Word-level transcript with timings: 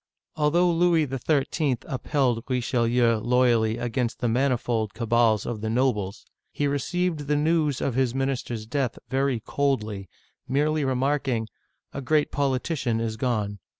Although 0.35 0.71
Louis 0.71 1.05
XIII. 1.07 1.77
upheld 1.83 2.43
Richelieu 2.49 3.17
loyally 3.19 3.77
against 3.77 4.17
the 4.17 4.27
manifold 4.27 4.95
cabals 4.95 5.45
of 5.45 5.61
the 5.61 5.69
nobles, 5.69 6.25
he 6.51 6.65
received 6.65 7.27
the 7.27 7.35
news 7.35 7.81
of 7.81 7.93
his 7.93 8.15
minister's 8.15 8.65
death 8.65 8.97
very 9.09 9.41
coldly, 9.41 10.09
merely 10.47 10.83
remarking, 10.83 11.49
"A 11.93 12.01
great 12.01 12.31
politi 12.31 12.75
cian 12.79 12.99
is 12.99 13.15
gone." 13.15 13.59